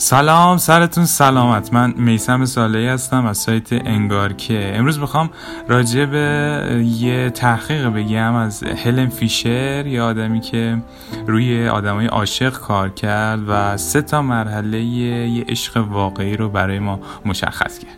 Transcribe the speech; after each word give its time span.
سلام 0.00 0.56
سرتون 0.56 1.04
سلامت. 1.04 1.72
من 1.72 1.94
میسم 1.96 2.44
سالهی 2.44 2.86
هستم 2.86 3.26
از 3.26 3.38
سایت 3.38 3.72
انگارکه 3.72 4.72
امروز 4.74 4.98
می‌خوام 4.98 5.30
راجع 5.68 6.04
به 6.04 6.84
یه 6.84 7.30
تحقیق 7.30 7.86
بگم 7.86 8.34
از 8.34 8.62
هلن 8.62 9.08
فیشر 9.08 9.86
یه 9.86 10.02
آدمی 10.02 10.40
که 10.40 10.82
روی 11.26 11.68
آدمای 11.68 12.06
عاشق 12.06 12.52
کار 12.52 12.88
کرد 12.88 13.40
و 13.48 13.76
سه 13.76 14.02
تا 14.02 14.22
مرحله 14.22 14.82
یه 14.82 15.44
عشق 15.48 15.76
واقعی 15.76 16.36
رو 16.36 16.48
برای 16.48 16.78
ما 16.78 17.00
مشخص 17.24 17.78
کرد. 17.78 17.97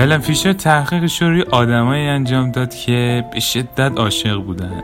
هلن 0.00 0.18
فیشر 0.18 0.52
تحقیقش 0.52 1.22
رو 1.22 1.28
روی 1.28 1.42
آدمایی 1.42 2.06
انجام 2.06 2.50
داد 2.50 2.74
که 2.74 3.24
به 3.32 3.40
شدت 3.40 3.92
عاشق 3.96 4.36
بودن. 4.36 4.82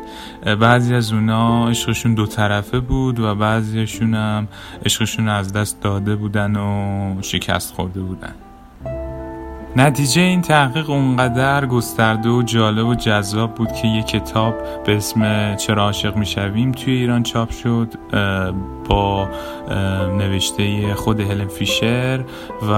بعضی 0.61 0.95
از 0.95 1.13
اونا 1.13 1.69
عشقشون 1.69 2.15
دو 2.15 2.27
طرفه 2.27 2.81
بود 2.81 3.21
و 3.21 3.35
بعضیشون 3.35 4.15
هم 4.15 4.49
عشقشون 4.85 5.29
از 5.29 5.53
دست 5.53 5.81
داده 5.81 6.17
بودن 6.17 6.57
و 6.57 7.23
شکست 7.23 7.75
خورده 7.75 8.01
بودن. 8.01 8.35
نتیجه 9.77 10.21
این 10.21 10.43
تحقیق 10.43 10.91
اونقدر 10.91 11.67
گسترده 11.67 12.29
و 12.29 12.43
جالب 12.43 12.87
و 12.87 12.95
جذاب 12.95 13.55
بود 13.55 13.73
که 13.73 13.89
یه 13.89 14.03
کتاب 14.03 14.55
به 14.85 14.97
اسم 14.97 15.55
چرا 15.57 15.83
عاشق 15.83 16.17
می‌شویم 16.17 16.73
توی 16.73 16.95
ایران 16.95 17.23
چاپ 17.23 17.51
شد 17.51 17.95
با 18.89 19.29
نوشته 20.19 20.95
خود 20.95 21.21
هلن 21.21 21.47
فیشر 21.47 22.25
و 22.63 22.73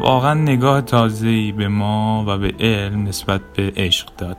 واقعا 0.00 0.34
نگاه 0.34 0.80
تازه‌ای 0.80 1.52
به 1.52 1.68
ما 1.68 2.24
و 2.28 2.38
به 2.38 2.54
علم 2.60 3.04
نسبت 3.04 3.40
به 3.56 3.72
عشق 3.76 4.08
داد. 4.18 4.38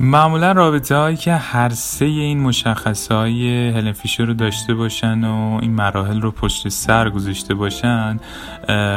معمولا 0.00 0.52
رابطه 0.52 0.96
هایی 0.96 1.16
که 1.16 1.34
هر 1.34 1.68
سه 1.68 2.04
این 2.04 2.40
مشخصه 2.40 3.14
های 3.14 3.68
هلن 3.68 3.92
فیشر 3.92 4.24
رو 4.24 4.34
داشته 4.34 4.74
باشن 4.74 5.24
و 5.24 5.58
این 5.62 5.72
مراحل 5.72 6.20
رو 6.20 6.30
پشت 6.30 6.68
سر 6.68 7.10
گذاشته 7.10 7.54
باشن 7.54 8.20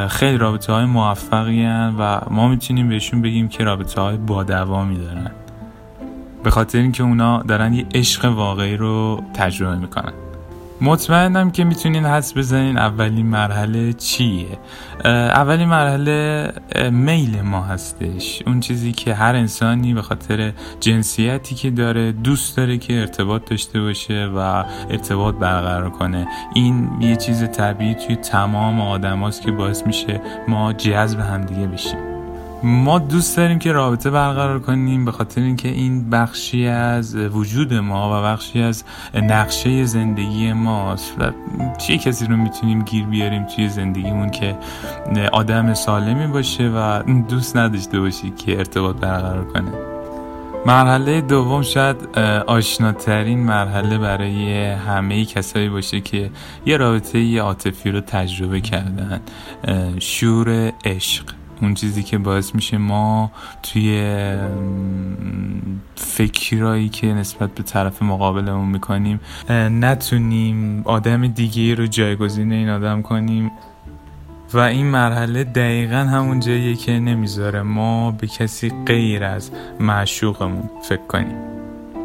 خیلی 0.08 0.38
رابطه 0.38 0.72
های 0.72 0.84
موفقی 0.84 1.66
و 1.98 2.20
ما 2.30 2.48
می‌تونیم 2.48 2.88
بهشون 2.88 3.22
بگیم 3.22 3.48
که 3.48 3.64
رابطه 3.64 4.00
های 4.00 4.16
با 4.16 4.42
دوامی 4.42 4.98
دارن. 4.98 5.30
به 6.44 6.50
خاطر 6.50 6.78
اینکه 6.78 7.02
اونا 7.02 7.42
دارن 7.42 7.74
یه 7.74 7.86
عشق 7.94 8.24
واقعی 8.24 8.76
رو 8.76 9.22
تجربه 9.34 9.76
می‌کنن. 9.76 10.12
مطمئنم 10.82 11.50
که 11.50 11.64
می‌تونین 11.64 12.06
حس 12.06 12.36
بزنین 12.36 12.78
اولین 12.78 13.26
مرحله 13.26 13.92
چیه. 13.92 14.58
اولین 15.04 15.68
مرحله 15.68 16.52
میل 16.90 17.40
ما 17.40 17.62
هستش. 17.62 18.42
اون 18.46 18.60
چیزی 18.60 18.92
که 18.92 19.14
هر 19.14 19.34
انسانی 19.34 19.94
به 19.94 20.02
خاطر 20.02 20.52
جنسیتی 20.80 21.54
که 21.54 21.70
داره 21.70 22.12
دوست 22.12 22.56
داره 22.56 22.78
که 22.78 23.00
ارتباط 23.00 23.50
داشته 23.50 23.80
باشه 23.80 24.30
و 24.36 24.64
ارتباط 24.90 25.34
برقرار 25.34 25.90
کنه. 25.90 26.26
این 26.54 26.90
یه 27.00 27.16
چیز 27.16 27.44
طبیعی 27.44 27.94
توی 27.94 28.16
تمام 28.16 28.80
آدم 28.80 29.30
که 29.30 29.50
باعث 29.50 29.86
میشه 29.86 30.20
ما 30.48 30.72
جذب 30.72 31.20
همدیگه 31.20 31.66
بشیم. 31.66 32.09
ما 32.62 32.98
دوست 32.98 33.36
داریم 33.36 33.58
که 33.58 33.72
رابطه 33.72 34.10
برقرار 34.10 34.58
کنیم 34.58 35.04
به 35.04 35.12
خاطر 35.12 35.40
اینکه 35.40 35.68
این 35.68 36.10
بخشی 36.10 36.66
از 36.66 37.16
وجود 37.16 37.74
ما 37.74 38.18
و 38.18 38.24
بخشی 38.24 38.62
از 38.62 38.84
نقشه 39.14 39.84
زندگی 39.84 40.52
ماست 40.52 41.16
و 41.18 41.30
چه 41.78 41.98
کسی 41.98 42.26
رو 42.26 42.36
می‌تونیم 42.36 42.82
گیر 42.82 43.04
بیاریم 43.04 43.44
توی 43.44 43.68
زندگیمون 43.68 44.30
که 44.30 44.58
آدم 45.32 45.74
سالمی 45.74 46.26
باشه 46.26 46.68
و 46.68 47.02
دوست 47.28 47.56
نداشته 47.56 48.00
باشی 48.00 48.30
که 48.30 48.58
ارتباط 48.58 48.96
برقرار 48.96 49.44
کنه. 49.44 49.72
مرحله 50.66 51.20
دوم 51.20 51.62
شاید 51.62 51.96
آشناترین 52.46 53.38
مرحله 53.38 53.98
برای 53.98 54.64
همه 54.64 55.24
کسایی 55.24 55.68
باشه 55.68 56.00
که 56.00 56.30
یه 56.66 56.76
رابطه 56.76 57.40
عاطفی 57.40 57.90
رو 57.90 58.00
تجربه 58.00 58.60
کردن. 58.60 59.20
شور 59.98 60.72
عشق. 60.84 61.24
اون 61.62 61.74
چیزی 61.74 62.02
که 62.02 62.18
باعث 62.18 62.54
میشه 62.54 62.78
ما 62.78 63.32
توی 63.62 64.16
فکرایی 65.94 66.88
که 66.88 67.06
نسبت 67.06 67.54
به 67.54 67.62
طرف 67.62 68.02
مقابلمون 68.02 68.68
می‌کنیم 68.68 69.20
نتونیم 69.50 70.82
آدم 70.84 71.26
دیگه 71.26 71.74
رو 71.74 71.86
جایگزین 71.86 72.52
این 72.52 72.68
آدم 72.68 73.02
کنیم. 73.02 73.50
و 74.52 74.58
این 74.58 74.86
مرحله 74.86 75.44
دقیقا 75.44 75.96
همون 75.96 76.40
جاییه 76.40 76.76
که 76.76 76.92
نمی‌ذاره 76.92 77.62
ما 77.62 78.10
به 78.10 78.26
کسی 78.26 78.72
غیر 78.86 79.24
از 79.24 79.50
معشوقمون 79.80 80.70
فکر 80.88 81.06
کنیم. 81.08 81.36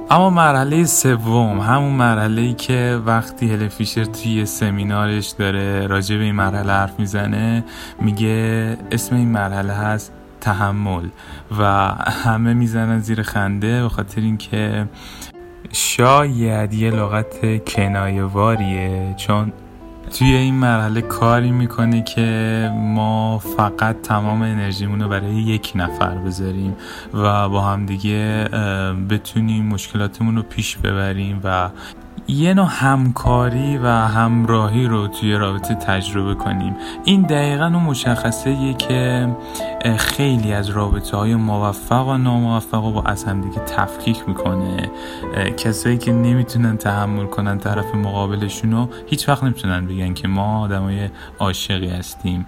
اما 0.10 0.30
مرحله 0.30 0.86
سوم 0.86 1.60
همون 1.60 1.92
مرحله 1.92 2.42
ای 2.42 2.54
که 2.54 3.02
وقتی 3.06 3.54
هل 3.54 3.68
فیشر 3.68 4.04
توی 4.04 4.46
سمینارش 4.46 5.28
داره 5.28 5.88
راجع 5.88 6.18
به 6.18 6.24
این 6.24 6.36
مرحله 6.36 6.74
حرف 6.74 7.00
می‌زنه 7.00 7.64
میگه 8.02 8.78
اسم 8.92 9.16
این 9.16 9.28
مرحله 9.28 9.74
هست 9.74 10.14
تحمل 10.42 11.10
و 11.60 11.64
همه 12.24 12.54
می‌زنن 12.54 13.00
زیر 13.00 13.22
خنده 13.22 13.82
به 13.82 13.90
خاطر 13.90 14.22
اینکه 14.22 14.88
شاید 15.72 16.74
یه 16.74 16.92
لغت 16.92 17.64
کنایواریه 17.66 19.14
چون 19.18 19.52
توی 20.14 20.36
این 20.36 20.56
مرحله 20.56 21.02
کاری 21.02 21.52
می‌کنه 21.52 22.04
که 22.04 22.72
ما 22.76 23.40
فقط 23.40 24.02
تمام 24.02 24.42
انرژیمون 24.42 25.02
رو 25.02 25.10
برای 25.10 25.34
یک 25.34 25.72
نفر 25.76 26.16
بذاریم 26.16 26.76
و 27.14 27.50
با 27.50 27.62
هم 27.62 27.86
دیگه 27.86 28.48
بتونیم 29.10 29.66
مشکلاتمون 29.66 30.36
رو 30.36 30.44
پیش 30.44 30.78
ببریم 30.78 31.42
و 31.44 31.70
یه 32.28 32.54
نوع 32.54 32.68
همکاری 32.70 33.78
و 33.78 33.88
همراهی 33.88 34.88
رو 34.88 35.08
توی 35.08 35.34
رابطه 35.34 35.76
تجربه 35.76 36.36
کنیم. 36.36 36.76
این 37.04 37.22
دقیقا 37.22 37.66
اون 37.66 37.84
مشخصه 37.84 38.74
که 38.74 39.30
خیلی 39.98 40.54
از 40.54 40.70
رابطه 40.70 41.18
های 41.18 41.36
موفق 41.36 42.08
و 42.08 42.18
ناموفق 42.18 42.84
رو 42.86 42.92
با 42.92 43.02
از 43.02 43.24
همدیگه 43.24 43.60
تفکیک 43.60 44.18
می‌کنه. 44.28 44.90
کسایی 45.58 45.98
که 45.98 46.12
نمی‌تونن 46.12 46.78
تحمل 46.78 47.26
کنن 47.26 47.58
طرف 47.58 47.96
مقابلشون 47.96 48.72
رو 48.72 48.90
هیچ 49.08 49.30
وقت 49.30 49.44
نمی‌تونن 49.44 49.88
بگن 49.88 50.14
که 50.14 50.28
ما 50.28 50.62
آدمای 50.62 51.10
عاشقی 51.40 51.90
هستیم. 51.90 52.46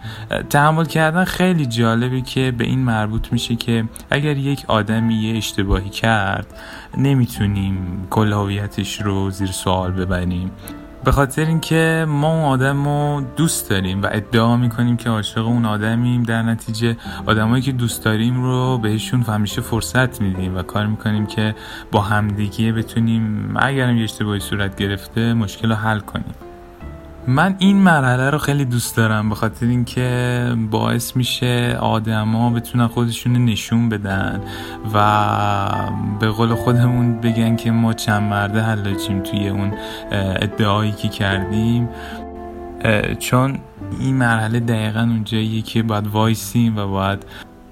تحمل 0.49 0.85
کردن 0.85 1.23
خیلی 1.23 1.65
جالبه 1.65 2.21
که 2.21 2.51
به 2.57 2.63
این 2.63 2.79
مربوط 2.79 3.31
میشه 3.31 3.55
که 3.55 3.83
اگر 4.11 4.37
یک 4.37 4.65
آدمی 4.67 5.15
یه 5.15 5.37
اشتباهی 5.37 5.89
کرد 5.89 6.47
نمی‌تونیم 6.97 8.07
کل 8.09 8.33
هویتش 8.33 9.01
رو 9.01 9.31
زیر 9.31 9.51
سوال 9.67 9.91
ببریم 9.91 10.51
به 11.03 11.11
خاطر 11.11 11.45
اینکه 11.45 12.05
ما 12.09 12.33
اون 12.33 12.45
آدم 12.45 12.85
رو 12.85 13.21
دوست 13.35 13.69
داریم 13.69 14.01
و 14.01 14.07
ادعا 14.11 14.57
می‌کنیم 14.57 14.97
که 14.97 15.09
عاشق 15.09 15.45
اون 15.47 15.65
آدمیم 15.65 16.23
در 16.23 16.41
نتیجه 16.41 16.97
آدمایی 17.25 17.61
که 17.61 17.71
دوست 17.71 18.03
داریم 18.05 18.43
رو 18.43 18.77
بهشون 18.77 19.21
همیشه 19.21 19.61
فرصت 19.61 20.21
میدیم 20.21 20.57
و 20.57 20.61
کار 20.61 20.85
می‌کنیم 20.85 21.25
که 21.25 21.55
با 21.91 22.01
همدیگه 22.01 22.71
بتونیم 22.71 23.53
اگرم 23.55 23.97
یه 23.97 24.03
اشتباهی 24.03 24.39
صورت 24.39 24.75
گرفته 24.75 25.33
مشکل 25.33 25.69
رو 25.69 25.75
حل 25.75 25.99
کنیم. 25.99 26.46
من 27.29 27.55
این 27.59 27.77
مرحله 27.77 28.29
رو 28.29 28.37
خیلی 28.37 28.65
دوست 28.65 28.97
دارم 28.97 29.29
به 29.29 29.35
خاطر 29.35 29.65
اینکه 29.65 30.55
باعث 30.71 31.15
میشه 31.15 31.77
آدما 31.81 32.49
بتونن 32.49 32.87
خودشون 32.87 33.45
نشون 33.45 33.89
بدن 33.89 34.41
و 34.93 35.01
به 36.19 36.27
قول 36.27 36.55
خودمون 36.55 37.21
بگن 37.21 37.55
که 37.55 37.71
ما 37.71 37.93
چند 37.93 38.23
مرده 38.23 38.61
حلاجیم 38.61 39.19
توی 39.19 39.49
اون 39.49 39.73
ادعایی 40.11 40.91
که 40.91 41.07
کردیم. 41.07 41.89
چون 43.19 43.59
این 43.99 44.15
مرحله 44.15 44.59
دقیقا 44.59 44.99
اونجاییه 44.99 45.61
که 45.61 45.83
باید 45.83 46.07
وایسیم 46.07 46.77
و 46.77 46.87
باید 46.87 47.25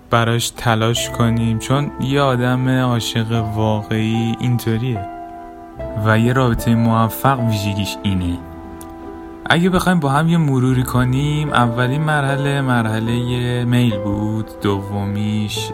براش 0.09 0.49
تلاش 0.49 1.09
کنیم. 1.09 1.59
چون 1.59 1.91
یه 2.01 2.21
آدم 2.21 2.69
عاشق 2.69 3.31
واقعی 3.55 4.35
اینطوریه 4.39 5.07
و 6.05 6.19
یه 6.19 6.33
رابطه 6.33 6.75
موفق 6.75 7.39
ویژگیش 7.39 7.97
اینه. 8.03 8.37
اگه 9.49 9.69
بخوایم 9.69 9.99
با 9.99 10.09
هم 10.09 10.29
یه 10.29 10.37
مروری 10.37 10.83
کنیم 10.83 11.49
اولین 11.49 12.01
مرحله 12.01 12.61
مرحله 12.61 13.65
میل 13.65 13.97
بود. 13.97 14.45
دومیش 14.61 15.71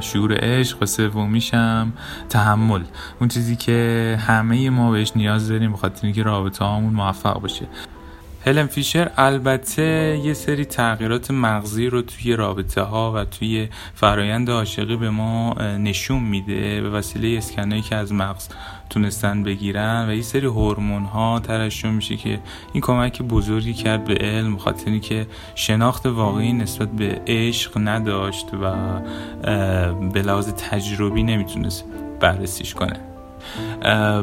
شعور 0.00 0.36
عشق 0.40 0.82
و 0.82 0.86
سومیش 0.86 1.54
هم 1.54 1.92
تحمل. 2.28 2.82
اون 3.20 3.28
چیزی 3.28 3.56
که 3.56 4.18
همه 4.20 4.70
ما 4.70 4.90
بهش 4.90 5.12
نیاز 5.16 5.48
داریم 5.48 5.72
بخاطر 5.72 6.06
اینکه 6.06 6.22
رابطه 6.22 6.64
همون 6.64 6.94
موفق 6.94 7.40
باشه. 7.40 7.66
هلن 8.46 8.66
فیشر 8.66 9.10
البته 9.16 10.20
یه 10.24 10.34
سری 10.34 10.64
تغییرات 10.64 11.30
مغزی 11.30 11.86
رو 11.86 12.02
توی 12.02 12.36
رابطه 12.36 12.82
ها 12.82 13.12
و 13.12 13.24
توی 13.24 13.68
فرایند 13.94 14.50
عاشقی 14.50 14.96
به 14.96 15.10
ما 15.10 15.54
نشون 15.60 16.22
میده 16.22 16.80
به 16.80 16.90
وسیله 16.90 17.38
اسکنایی 17.38 17.82
که 17.82 17.96
از 17.96 18.12
مغز 18.12 18.48
تونستن 18.90 19.42
بگیرن 19.42 20.06
و 20.08 20.14
یه 20.14 20.22
سری 20.22 20.46
هورمون 20.46 21.04
ها 21.04 21.40
ترشح 21.40 21.90
میشه 21.90 22.16
که 22.16 22.40
این 22.72 22.80
کمک 22.80 23.22
بزرگی 23.22 23.74
کرد 23.74 24.04
به 24.04 24.14
علم 24.14 24.56
خاطری 24.56 25.00
که 25.00 25.26
شناخت 25.54 26.06
واقعی 26.06 26.52
نسبت 26.52 26.90
به 26.90 27.22
عشق 27.26 27.72
نداشت 27.76 28.46
و 28.62 28.74
به 30.12 30.22
لحاظ 30.22 30.48
تجربی 30.48 31.22
نمی‌تونست 31.22 31.84
بررسیش 32.20 32.74
کنه. 32.74 33.13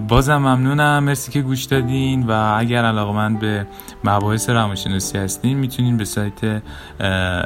بازم 0.08 0.38
ممنونم. 0.38 1.04
مرسی 1.04 1.32
که 1.32 1.42
گوش 1.42 1.64
دادین 1.64 2.26
و 2.28 2.56
اگر 2.58 2.86
علاقه 2.86 3.14
من 3.14 3.36
به 3.38 3.68
مباحث 4.04 4.50
روانشناسی 4.50 5.18
هستین 5.18 5.58
می‌تونین 5.58 5.98
به 5.98 6.06
سایت 6.06 6.62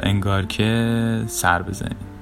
انگارکه 0.02 1.22
سر 1.26 1.62
بزنین. 1.62 2.15